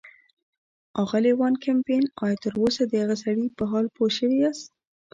اغلې 1.03 1.31
وان 1.39 1.53
کمپن، 1.65 2.03
ایا 2.23 2.35
تراوسه 2.43 2.83
د 2.87 2.93
هغه 3.01 3.15
سړي 3.23 3.45
په 3.57 3.63
حال 3.71 3.85
پوه 3.95 4.09
شوي 4.17 4.37
یاست. 4.43 4.69